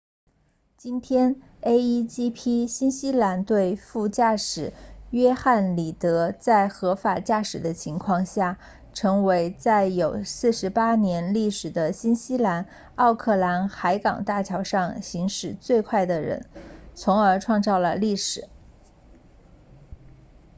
[0.77, 4.73] 今天 a1gp 新西兰队副驾驶
[5.11, 8.57] 约翰里德 jonny reid 在合法驾驶的情况下
[8.93, 16.47] 成为在有48年历史的新西兰奥克兰海港大桥上行驶最快的人
[16.95, 18.47] 从而创造了历史